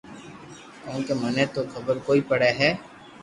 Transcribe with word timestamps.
ڪونڪھ 0.83 1.09
مني 1.21 1.45
تو 1.53 1.61
خبر 1.73 1.95
ڪوئي 2.05 2.21
پڙي 2.29 2.51
ھي 2.59 2.69